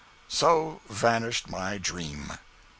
So 0.27 0.81
vanished 0.89 1.47
my 1.47 1.77
dream. 1.77 2.33